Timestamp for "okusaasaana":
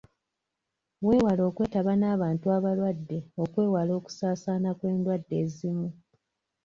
3.99-4.69